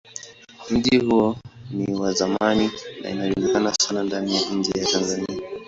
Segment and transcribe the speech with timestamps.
[0.69, 1.37] Mji huo
[1.71, 2.71] ni wa zamani
[3.03, 5.37] na ilijulikana sana ndani na nje ya Tanzania.